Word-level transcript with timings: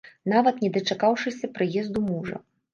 Нават 0.33 0.63
не 0.63 0.71
дачакаўшыся 0.77 1.53
прыезду 1.61 2.07
мужа. 2.11 2.45